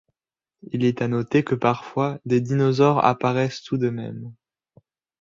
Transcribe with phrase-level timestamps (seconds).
[0.71, 4.33] Il est à noter que parfois, des dinosaures apparaissent tout de même.